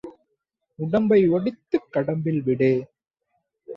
[0.79, 2.71] உடம்பை ஒடித்துக் கடம்பில் விடு.